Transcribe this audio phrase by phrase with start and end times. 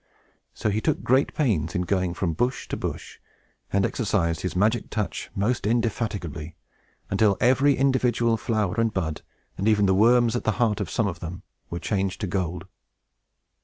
[0.55, 3.19] So he took great pains in going from bush to bush,
[3.71, 6.55] and exercised his magic touch most indefatigably;
[7.11, 9.21] until every individual flower and bud,
[9.59, 12.65] and even the worms at the heart of some of them, were changed to gold.